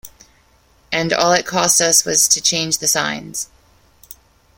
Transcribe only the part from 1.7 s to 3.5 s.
us was to change the signs.